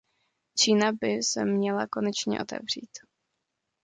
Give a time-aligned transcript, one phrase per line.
[0.57, 2.89] Čína by se měla konečně otevřít.